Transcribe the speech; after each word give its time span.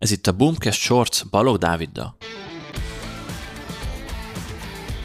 Ez 0.00 0.10
itt 0.10 0.26
a 0.26 0.32
Boomcast 0.32 0.80
Shorts 0.80 1.26
Balog 1.26 1.58
Dáviddal. 1.58 2.16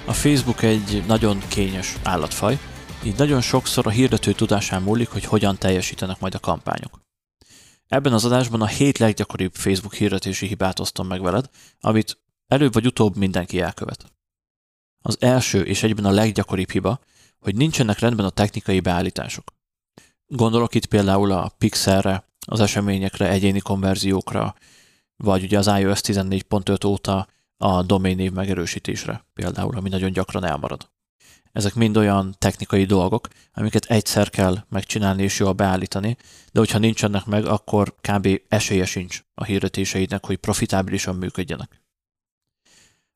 A 0.05 0.13
Facebook 0.13 0.61
egy 0.61 1.03
nagyon 1.07 1.39
kényes 1.47 1.97
állatfaj, 2.03 2.59
így 3.03 3.17
nagyon 3.17 3.41
sokszor 3.41 3.87
a 3.87 3.89
hirdető 3.89 4.31
tudásán 4.31 4.81
múlik, 4.81 5.09
hogy 5.09 5.23
hogyan 5.23 5.57
teljesítenek 5.57 6.19
majd 6.19 6.35
a 6.35 6.39
kampányok. 6.39 6.99
Ebben 7.87 8.13
az 8.13 8.25
adásban 8.25 8.61
a 8.61 8.67
hét 8.67 8.97
leggyakoribb 8.97 9.53
Facebook 9.53 9.93
hirdetési 9.93 10.47
hibát 10.47 10.79
osztom 10.79 11.07
meg 11.07 11.21
veled, 11.21 11.49
amit 11.79 12.17
előbb 12.47 12.73
vagy 12.73 12.85
utóbb 12.85 13.15
mindenki 13.15 13.59
elkövet. 13.59 14.13
Az 15.01 15.17
első 15.19 15.61
és 15.61 15.83
egyben 15.83 16.05
a 16.05 16.11
leggyakoribb 16.11 16.69
hiba, 16.69 16.99
hogy 17.39 17.55
nincsenek 17.55 17.99
rendben 17.99 18.25
a 18.25 18.29
technikai 18.29 18.79
beállítások. 18.79 19.53
Gondolok 20.25 20.75
itt 20.75 20.85
például 20.85 21.31
a 21.31 21.51
pixelre, 21.57 22.27
az 22.47 22.59
eseményekre, 22.59 23.29
egyéni 23.29 23.59
konverziókra, 23.59 24.55
vagy 25.17 25.43
ugye 25.43 25.57
az 25.57 25.67
iOS 25.67 25.99
14.5 26.01 26.85
óta 26.85 27.27
a 27.57 27.83
domain 27.83 28.15
név 28.15 28.31
megerősítésre 28.31 29.25
például, 29.33 29.77
ami 29.77 29.89
nagyon 29.89 30.11
gyakran 30.11 30.43
elmarad. 30.43 30.89
Ezek 31.51 31.73
mind 31.73 31.97
olyan 31.97 32.35
technikai 32.37 32.85
dolgok, 32.85 33.27
amiket 33.53 33.85
egyszer 33.85 34.29
kell 34.29 34.65
megcsinálni 34.69 35.23
és 35.23 35.39
jól 35.39 35.53
beállítani, 35.53 36.17
de 36.51 36.59
hogyha 36.59 36.77
nincsenek 36.77 37.25
meg, 37.25 37.45
akkor 37.45 37.95
kb. 38.01 38.41
esélye 38.47 38.85
sincs 38.85 39.23
a 39.33 39.43
hirdetéseidnek, 39.43 40.25
hogy 40.25 40.37
profitábilisan 40.37 41.15
működjenek. 41.15 41.83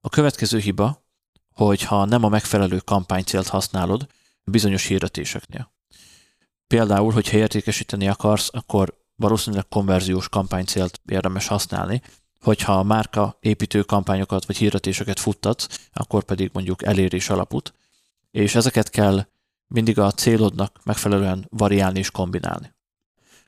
A 0.01 0.09
következő 0.09 0.59
hiba, 0.59 1.05
hogy 1.53 1.83
ha 1.83 2.05
nem 2.05 2.23
a 2.23 2.29
megfelelő 2.29 2.77
kampánycélt 2.77 3.47
használod 3.47 4.07
bizonyos 4.43 4.85
hirdetéseknél. 4.85 5.73
Például, 6.67 7.11
hogyha 7.11 7.37
értékesíteni 7.37 8.07
akarsz, 8.07 8.49
akkor 8.51 8.98
valószínűleg 9.19 9.67
konverziós 9.67 10.29
kampánycélt 10.29 11.01
érdemes 11.05 11.47
használni, 11.47 12.01
hogyha 12.41 12.73
a 12.79 12.83
márka 12.83 13.37
építő 13.39 13.81
kampányokat 13.81 14.45
vagy 14.45 14.57
hirdetéseket 14.57 15.19
futtatsz, 15.19 15.87
akkor 15.93 16.23
pedig 16.23 16.49
mondjuk 16.53 16.83
elérés 16.83 17.29
alapút, 17.29 17.73
és 18.31 18.55
ezeket 18.55 18.89
kell 18.89 19.27
mindig 19.67 19.99
a 19.99 20.11
célodnak 20.11 20.79
megfelelően 20.83 21.47
variálni 21.49 21.99
és 21.99 22.11
kombinálni. 22.11 22.73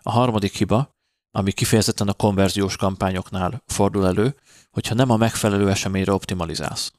A 0.02 0.12
harmadik 0.12 0.58
hiba, 0.58 0.96
ami 1.32 1.52
kifejezetten 1.52 2.08
a 2.08 2.14
konverziós 2.14 2.76
kampányoknál 2.76 3.64
fordul 3.66 4.08
elő, 4.08 4.36
hogyha 4.72 4.96
nem 4.96 5.10
a 5.10 5.18
megfelelő 5.18 5.70
eseményre 5.70 6.14
optimalizálsz. 6.14 6.94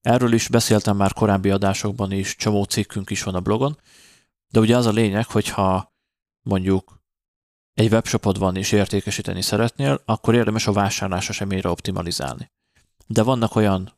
Erről 0.00 0.32
is 0.32 0.48
beszéltem 0.48 0.96
már 0.96 1.12
korábbi 1.12 1.50
adásokban 1.50 2.12
is, 2.12 2.36
csomó 2.36 2.64
cikkünk 2.64 3.10
is 3.10 3.22
van 3.22 3.34
a 3.34 3.40
blogon, 3.40 3.78
de 4.48 4.60
ugye 4.60 4.76
az 4.76 4.86
a 4.86 4.90
lényeg, 4.90 5.26
hogyha 5.26 5.92
mondjuk 6.42 7.02
egy 7.74 7.92
webshopod 7.92 8.38
van 8.38 8.56
és 8.56 8.72
értékesíteni 8.72 9.42
szeretnél, 9.42 10.02
akkor 10.04 10.34
érdemes 10.34 10.66
a 10.66 10.72
vásárlás 10.72 11.28
eseményre 11.28 11.68
optimalizálni. 11.68 12.50
De 13.06 13.22
vannak 13.22 13.56
olyan 13.56 13.92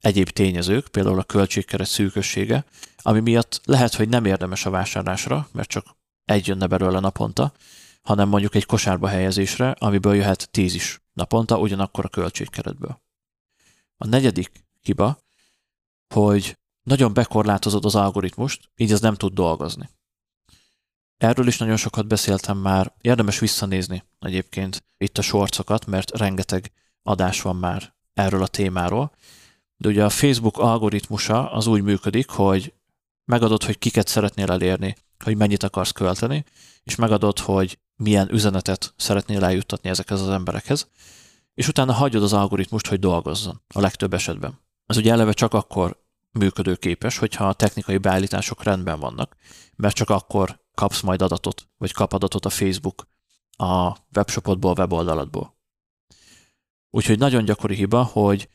egyéb 0.00 0.28
tényezők, 0.28 0.88
például 0.88 1.18
a 1.18 1.24
költségkeret 1.24 1.86
szűkössége, 1.86 2.64
ami 2.96 3.20
miatt 3.20 3.60
lehet, 3.64 3.94
hogy 3.94 4.08
nem 4.08 4.24
érdemes 4.24 4.66
a 4.66 4.70
vásárlásra, 4.70 5.48
mert 5.52 5.68
csak 5.68 5.86
egy 6.24 6.46
jönne 6.46 6.66
belőle 6.66 7.00
naponta, 7.00 7.52
hanem 8.02 8.28
mondjuk 8.28 8.54
egy 8.54 8.66
kosárba 8.66 9.08
helyezésre, 9.08 9.70
amiből 9.70 10.14
jöhet 10.14 10.50
tíz 10.50 10.74
is 10.74 11.00
naponta, 11.12 11.58
ugyanakkor 11.58 12.04
a 12.04 12.08
költségkeretből. 12.08 13.00
A 13.96 14.06
negyedik 14.06 14.64
hiba, 14.80 15.18
hogy 16.14 16.58
nagyon 16.82 17.12
bekorlátozod 17.12 17.84
az 17.84 17.94
algoritmust, 17.94 18.70
így 18.76 18.92
ez 18.92 19.00
nem 19.00 19.14
tud 19.14 19.32
dolgozni. 19.32 19.88
Erről 21.18 21.46
is 21.46 21.58
nagyon 21.58 21.76
sokat 21.76 22.06
beszéltem 22.06 22.56
már, 22.56 22.92
érdemes 23.00 23.38
visszanézni 23.38 24.04
egyébként 24.18 24.84
itt 24.96 25.18
a 25.18 25.22
sorcokat, 25.22 25.86
mert 25.86 26.18
rengeteg 26.18 26.72
adás 27.02 27.42
van 27.42 27.56
már 27.56 27.94
erről 28.14 28.42
a 28.42 28.46
témáról. 28.46 29.12
De 29.76 29.88
ugye 29.88 30.04
a 30.04 30.10
Facebook 30.10 30.58
algoritmusa 30.58 31.50
az 31.52 31.66
úgy 31.66 31.82
működik, 31.82 32.28
hogy 32.28 32.72
megadod, 33.24 33.62
hogy 33.62 33.78
kiket 33.78 34.08
szeretnél 34.08 34.50
elérni, 34.50 34.96
hogy 35.24 35.36
mennyit 35.36 35.62
akarsz 35.62 35.92
költeni, 35.92 36.44
és 36.82 36.94
megadod, 36.94 37.38
hogy 37.38 37.78
milyen 37.96 38.32
üzenetet 38.32 38.94
szeretnél 38.96 39.44
eljuttatni 39.44 39.88
ezekhez 39.88 40.20
az 40.20 40.28
emberekhez, 40.28 40.88
és 41.54 41.68
utána 41.68 41.92
hagyod 41.92 42.22
az 42.22 42.32
algoritmust, 42.32 42.86
hogy 42.86 42.98
dolgozzon 42.98 43.60
a 43.74 43.80
legtöbb 43.80 44.14
esetben. 44.14 44.58
Ez 44.86 44.96
ugye 44.96 45.12
eleve 45.12 45.32
csak 45.32 45.54
akkor 45.54 46.02
működőképes, 46.38 47.18
hogyha 47.18 47.48
a 47.48 47.52
technikai 47.52 47.98
beállítások 47.98 48.62
rendben 48.62 49.00
vannak, 49.00 49.36
mert 49.76 49.94
csak 49.94 50.10
akkor 50.10 50.60
kapsz 50.78 51.00
majd 51.00 51.22
adatot, 51.22 51.68
vagy 51.76 51.92
kap 51.92 52.12
adatot 52.12 52.44
a 52.44 52.50
Facebook 52.50 53.06
a 53.56 53.96
webshopodból, 54.16 54.74
weboldaladból. 54.78 55.56
Úgyhogy 56.90 57.18
nagyon 57.18 57.44
gyakori 57.44 57.74
hiba, 57.74 58.02
hogy 58.02 58.48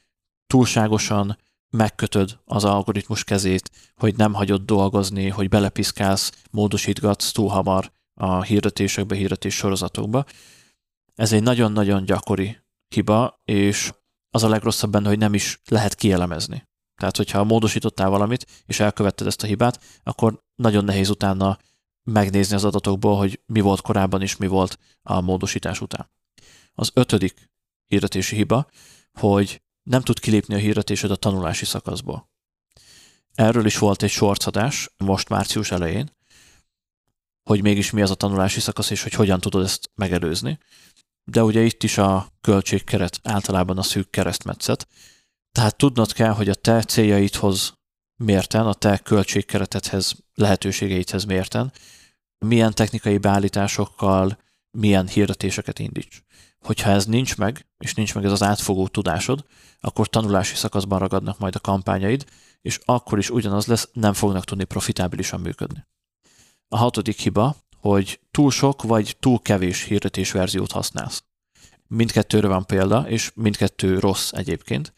túlságosan 0.47 1.37
megkötöd 1.69 2.39
az 2.45 2.63
algoritmus 2.63 3.23
kezét, 3.23 3.71
hogy 3.95 4.15
nem 4.15 4.33
hagyod 4.33 4.61
dolgozni, 4.61 5.29
hogy 5.29 5.49
belepiszkálsz, 5.49 6.31
módosítgatsz 6.51 7.31
túl 7.31 7.49
hamar 7.49 7.91
a 8.13 8.41
hirdetésekbe, 8.41 9.15
hirdetés 9.15 9.55
sorozatokba. 9.55 10.25
Ez 11.15 11.33
egy 11.33 11.43
nagyon-nagyon 11.43 12.05
gyakori 12.05 12.57
hiba, 12.87 13.41
és 13.45 13.93
az 14.29 14.43
a 14.43 14.49
legrosszabb 14.49 14.91
benne, 14.91 15.07
hogy 15.07 15.17
nem 15.17 15.33
is 15.33 15.61
lehet 15.67 15.95
kielemezni. 15.95 16.67
Tehát, 16.95 17.17
hogyha 17.17 17.43
módosítottál 17.43 18.09
valamit, 18.09 18.63
és 18.65 18.79
elkövetted 18.79 19.27
ezt 19.27 19.43
a 19.43 19.47
hibát, 19.47 19.83
akkor 20.03 20.43
nagyon 20.55 20.83
nehéz 20.83 21.09
utána 21.09 21.57
megnézni 22.03 22.55
az 22.55 22.63
adatokból, 22.63 23.17
hogy 23.17 23.41
mi 23.45 23.61
volt 23.61 23.81
korábban 23.81 24.21
és 24.21 24.37
mi 24.37 24.47
volt 24.47 24.79
a 25.01 25.21
módosítás 25.21 25.81
után. 25.81 26.09
Az 26.73 26.91
ötödik 26.93 27.51
hirdetési 27.87 28.35
hiba, 28.35 28.69
hogy 29.13 29.61
nem 29.83 30.01
tud 30.01 30.19
kilépni 30.19 30.53
a 30.53 30.57
hirdetésed 30.57 31.11
a 31.11 31.15
tanulási 31.15 31.65
szakaszból. 31.65 32.31
Erről 33.33 33.65
is 33.65 33.77
volt 33.77 34.03
egy 34.03 34.09
sorcadás 34.09 34.89
most 34.97 35.29
március 35.29 35.71
elején, 35.71 36.15
hogy 37.43 37.61
mégis 37.61 37.91
mi 37.91 38.01
az 38.01 38.11
a 38.11 38.15
tanulási 38.15 38.59
szakasz, 38.59 38.89
és 38.89 39.03
hogy 39.03 39.13
hogyan 39.13 39.39
tudod 39.39 39.63
ezt 39.63 39.91
megelőzni. 39.95 40.57
De 41.23 41.43
ugye 41.43 41.61
itt 41.61 41.83
is 41.83 41.97
a 41.97 42.27
költségkeret 42.41 43.19
általában 43.23 43.77
a 43.77 43.83
szűk 43.83 44.09
keresztmetszet, 44.09 44.87
tehát 45.51 45.77
tudnod 45.77 46.13
kell, 46.13 46.31
hogy 46.31 46.49
a 46.49 46.55
te 46.55 46.83
céljaidhoz 46.83 47.77
mérten, 48.23 48.65
a 48.65 48.73
te 48.73 48.97
költségkeretedhez, 48.97 50.15
lehetőségeidhez 50.33 51.23
mérten, 51.25 51.71
milyen 52.45 52.73
technikai 52.73 53.17
beállításokkal, 53.17 54.37
milyen 54.71 55.07
hirdetéseket 55.07 55.79
indíts. 55.79 56.23
Hogyha 56.59 56.89
ez 56.89 57.05
nincs 57.05 57.37
meg, 57.37 57.65
és 57.77 57.93
nincs 57.93 58.15
meg 58.15 58.25
ez 58.25 58.31
az 58.31 58.43
átfogó 58.43 58.87
tudásod, 58.87 59.45
akkor 59.79 60.07
tanulási 60.07 60.55
szakaszban 60.55 60.99
ragadnak 60.99 61.39
majd 61.39 61.55
a 61.55 61.59
kampányaid, 61.59 62.25
és 62.61 62.79
akkor 62.85 63.17
is 63.17 63.29
ugyanaz 63.29 63.65
lesz, 63.65 63.89
nem 63.93 64.13
fognak 64.13 64.43
tudni 64.43 64.63
profitábilisan 64.63 65.41
működni. 65.41 65.85
A 66.67 66.77
hatodik 66.77 67.19
hiba, 67.19 67.55
hogy 67.77 68.19
túl 68.31 68.51
sok 68.51 68.83
vagy 68.83 69.15
túl 69.19 69.41
kevés 69.41 69.83
hirdetésverziót 69.83 70.71
használsz. 70.71 71.23
Mindkettőre 71.87 72.47
van 72.47 72.65
példa, 72.65 73.05
és 73.07 73.31
mindkettő 73.35 73.99
rossz 73.99 74.31
egyébként. 74.31 74.93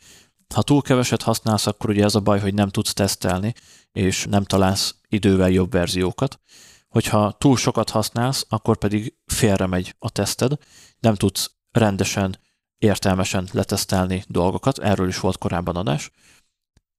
Ha 0.54 0.62
túl 0.62 0.82
keveset 0.82 1.22
használsz, 1.22 1.68
akkor 1.68 1.90
ugye 1.90 2.04
ez 2.04 2.16
a 2.16 2.20
baj, 2.20 2.40
hogy 2.40 2.54
nem 2.54 2.70
tudsz 2.70 2.94
tesztelni, 2.94 3.54
és 3.92 4.26
nem 4.30 4.44
találsz 4.44 4.96
idővel 5.08 5.50
jobb 5.50 5.72
verziókat. 5.72 6.40
Hogyha 6.88 7.32
túl 7.32 7.58
sokat 7.58 7.90
használsz, 7.90 8.46
akkor 8.50 8.78
pedig 8.78 9.16
félre 9.26 9.66
megy 9.66 9.96
a 10.00 10.10
teszted, 10.10 10.58
nem 11.00 11.16
tudsz 11.16 11.52
rendesen, 11.72 12.40
értelmesen 12.78 13.48
letesztelni 13.52 14.24
dolgokat, 14.28 14.78
erről 14.78 15.08
is 15.08 15.20
volt 15.20 15.38
korábban 15.38 15.76
adás, 15.76 16.12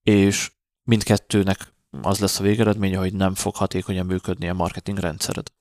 és 0.02 0.52
mindkettőnek 0.82 1.72
az 2.02 2.18
lesz 2.18 2.40
a 2.40 2.42
végeredménye, 2.42 2.98
hogy 2.98 3.14
nem 3.14 3.34
fog 3.34 3.56
hatékonyan 3.56 4.06
működni 4.06 4.48
a 4.48 4.54
marketing 4.54 4.98
rendszered. 4.98 5.52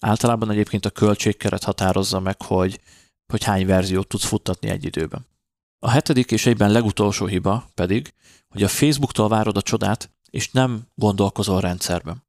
Általában 0.00 0.50
egyébként 0.50 0.84
a 0.84 0.90
költségkeret 0.90 1.64
határozza 1.64 2.20
meg, 2.20 2.42
hogy, 2.42 2.80
hogy 3.26 3.44
hány 3.44 3.66
verziót 3.66 4.08
tudsz 4.08 4.24
futtatni 4.24 4.68
egy 4.68 4.84
időben. 4.84 5.26
A 5.84 5.90
hetedik 5.90 6.30
és 6.30 6.46
egyben 6.46 6.70
legutolsó 6.70 7.26
hiba 7.26 7.70
pedig, 7.74 8.14
hogy 8.48 8.62
a 8.62 8.68
Facebooktól 8.68 9.28
várod 9.28 9.56
a 9.56 9.62
csodát, 9.62 10.10
és 10.30 10.50
nem 10.50 10.86
gondolkozol 10.94 11.60
rendszerben. 11.60 12.24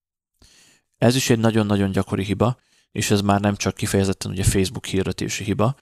Ez 0.98 1.16
is 1.16 1.30
egy 1.30 1.40
nagyon-nagyon 1.40 1.92
gyakori 1.92 2.24
hiba, 2.24 2.58
és 2.92 3.12
ez 3.12 3.22
már 3.22 3.42
nem 3.42 3.56
csak 3.56 3.76
kifejezetten 3.76 4.32
ugye 4.32 4.44
Facebook 4.44 4.86
hirdetési 4.86 5.44
hiba, 5.44 5.76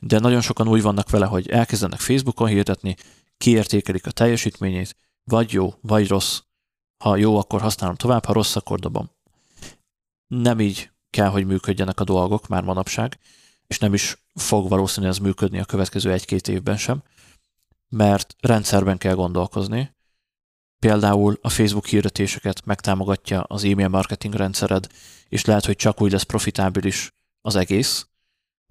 de 0.00 0.18
nagyon 0.18 0.40
sokan 0.40 0.68
úgy 0.68 0.82
vannak 0.82 1.10
vele, 1.10 1.26
hogy 1.26 1.48
elkezdenek 1.48 2.00
Facebookon 2.00 2.48
hirdetni, 2.48 2.96
kiértékelik 3.38 4.06
a 4.06 4.10
teljesítményét, 4.10 4.96
vagy 5.24 5.52
jó, 5.52 5.74
vagy 5.80 6.08
rossz. 6.08 6.40
Ha 6.98 7.16
jó, 7.16 7.38
akkor 7.38 7.60
használom 7.60 7.94
tovább, 7.94 8.24
ha 8.24 8.32
rossz, 8.32 8.56
akkor 8.56 8.78
dobom. 8.78 9.10
Nem 10.26 10.60
így 10.60 10.90
kell, 11.10 11.28
hogy 11.28 11.46
működjenek 11.46 12.00
a 12.00 12.04
dolgok 12.04 12.48
már 12.48 12.62
manapság, 12.62 13.18
és 13.68 13.78
nem 13.78 13.94
is 13.94 14.26
fog 14.34 14.68
valószínűleg 14.68 15.14
ez 15.14 15.20
működni 15.20 15.58
a 15.58 15.64
következő 15.64 16.12
egy-két 16.12 16.48
évben 16.48 16.76
sem, 16.76 17.02
mert 17.88 18.36
rendszerben 18.40 18.98
kell 18.98 19.14
gondolkozni. 19.14 19.96
Például 20.78 21.38
a 21.42 21.48
Facebook 21.48 21.86
hirdetéseket 21.86 22.64
megtámogatja 22.64 23.42
az 23.42 23.64
e-mail 23.64 23.88
marketing 23.88 24.34
rendszered, 24.34 24.86
és 25.28 25.44
lehet, 25.44 25.64
hogy 25.64 25.76
csak 25.76 26.00
úgy 26.00 26.12
lesz 26.12 26.22
profitábilis 26.22 27.12
az 27.40 27.56
egész, 27.56 28.08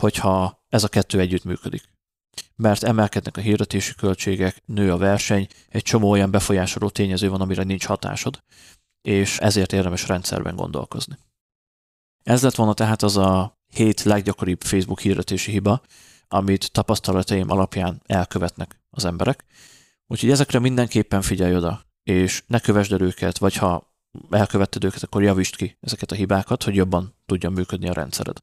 hogyha 0.02 0.66
ez 0.70 0.84
a 0.84 0.88
kettő 0.88 1.20
együtt 1.20 1.44
működik. 1.44 1.96
Mert 2.56 2.84
emelkednek 2.84 3.38
a 3.38 3.42
hirdetési 3.42 3.96
költségek, 3.96 4.62
nő 4.66 4.92
a 4.92 4.98
verseny, 4.98 5.48
egy 5.70 5.82
csomó 5.82 6.10
olyan 6.10 6.32
befolyásoló 6.32 6.90
tényező 6.90 7.30
van, 7.30 7.42
amire 7.42 7.64
nincs 7.64 7.86
hatásod, 7.86 8.44
és 9.02 9.38
ezért 9.38 9.74
érdemes 9.74 10.08
rendszerben 10.08 10.56
gondolkozni. 10.56 11.18
Ez 12.24 12.44
lett 12.44 12.56
volna 12.56 12.74
tehát 12.74 13.02
az 13.02 13.18
a 13.18 13.57
hét 13.74 14.04
leggyakoribb 14.04 14.62
Facebook 14.62 15.00
hirdetési 15.00 15.52
hiba, 15.52 15.82
amit 16.28 16.72
tapasztalataim 16.72 17.50
alapján 17.50 18.02
elkövetnek 18.06 18.82
az 18.90 19.06
emberek. 19.06 19.46
Úgyhogy 20.08 20.32
ezekre 20.32 20.60
mindenképpen 20.60 21.22
figyelj 21.22 21.56
oda, 21.56 21.86
és 22.04 22.44
ne 22.48 22.60
kövesd 22.60 22.92
el 22.92 23.02
őket, 23.02 23.38
vagy 23.38 23.56
ha 23.56 23.96
elkövetted 24.30 24.84
őket, 24.84 25.04
akkor 25.04 25.24
javítsd 25.24 25.56
ki 25.56 25.78
ezeket 25.82 26.12
a 26.12 26.16
hibákat, 26.16 26.64
hogy 26.64 26.76
jobban 26.76 27.16
tudjon 27.26 27.54
működni 27.54 27.90
a 27.90 27.94
rendszered. 27.94 28.38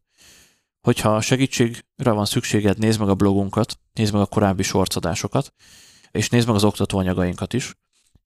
Hogyha 0.81 1.21
segítségre 1.21 2.11
van 2.11 2.25
szükséged, 2.25 2.79
nézd 2.79 3.01
meg 3.01 3.09
a 3.09 3.15
blogunkat, 3.15 3.79
nézd 3.93 4.13
meg 4.13 4.23
a 4.23 4.27
korábbi 4.27 4.63
sorcadásokat, 4.63 5.55
és 6.11 6.29
nézd 6.29 6.47
meg 6.47 6.57
az 6.57 6.65
oktatóanyagainkat 6.65 7.53
is. 7.53 7.75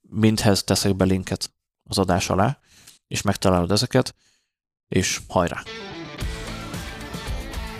Mindhez 0.00 0.64
teszek 0.64 0.96
be 0.96 1.04
linket 1.04 1.52
az 1.82 1.98
adás 1.98 2.30
alá, 2.30 2.58
és 3.06 3.22
megtalálod 3.22 3.70
ezeket, 3.70 4.14
és 4.88 5.20
hajrá! 5.28 5.62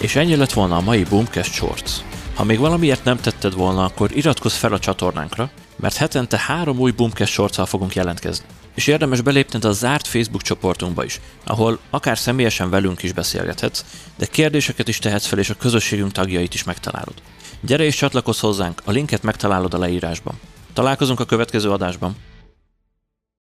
És 0.00 0.17
ennyi 0.17 0.37
lett 0.37 0.53
volna 0.53 0.77
a 0.77 0.81
mai 0.81 1.03
Boomcast 1.03 1.53
Shorts. 1.53 1.93
Ha 2.35 2.45
még 2.45 2.59
valamiért 2.59 3.05
nem 3.05 3.17
tetted 3.17 3.55
volna, 3.55 3.85
akkor 3.85 4.17
iratkozz 4.17 4.55
fel 4.55 4.73
a 4.73 4.79
csatornánkra, 4.79 5.50
mert 5.77 5.97
hetente 5.97 6.39
három 6.39 6.79
új 6.79 6.91
Boomcast 6.91 7.33
shorts 7.33 7.61
fogunk 7.67 7.95
jelentkezni. 7.95 8.47
És 8.75 8.87
érdemes 8.87 9.21
belépned 9.21 9.65
a 9.65 9.73
zárt 9.73 10.06
Facebook 10.06 10.43
csoportunkba 10.43 11.05
is, 11.05 11.21
ahol 11.45 11.79
akár 11.91 12.19
személyesen 12.19 12.71
velünk 12.71 13.03
is 13.03 13.12
beszélgethetsz, 13.12 13.85
de 14.17 14.27
kérdéseket 14.27 14.89
is 14.89 14.99
tehetsz 14.99 15.27
fel, 15.27 15.39
és 15.39 15.50
a 15.50 15.55
közösségünk 15.55 16.12
tagjait 16.12 16.55
is 16.55 16.65
megtalálod. 16.65 17.15
Gyere 17.61 17.85
és 17.85 17.97
csatlakozz 17.97 18.41
hozzánk, 18.41 18.83
a 18.85 18.91
linket 18.91 19.23
megtalálod 19.23 19.75
a 19.75 19.79
leírásban. 19.79 20.41
Találkozunk 20.73 21.21
a 21.21 21.25
következő 21.25 21.71
adásban. 21.71 22.17